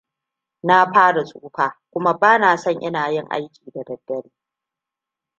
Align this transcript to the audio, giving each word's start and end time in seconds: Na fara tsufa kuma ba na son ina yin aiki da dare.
Na 0.63 0.91
fara 0.93 1.23
tsufa 1.25 1.67
kuma 1.91 2.13
ba 2.13 2.37
na 2.39 2.57
son 2.57 2.81
ina 2.81 3.09
yin 3.09 3.27
aiki 3.31 3.71
da 3.71 3.83
dare. 3.83 4.31